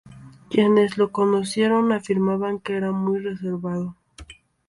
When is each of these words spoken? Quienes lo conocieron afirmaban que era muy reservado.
Quienes 0.49 0.97
lo 0.97 1.11
conocieron 1.11 1.91
afirmaban 1.91 2.57
que 2.59 2.75
era 2.75 2.91
muy 2.91 3.19
reservado. 3.19 3.95